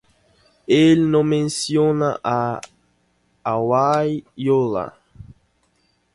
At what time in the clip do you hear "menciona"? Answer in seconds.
1.23-2.19